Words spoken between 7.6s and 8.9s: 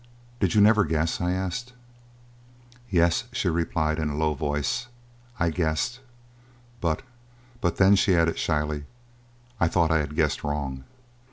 then," she added shyly,